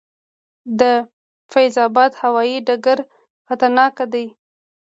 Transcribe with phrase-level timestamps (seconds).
[0.79, 0.81] د
[1.51, 2.99] فیض اباد هوايي ډګر
[3.47, 4.25] خطرناک دی؟